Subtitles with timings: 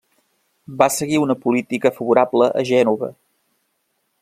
[0.81, 3.13] Va seguir una política favorable a Gènova.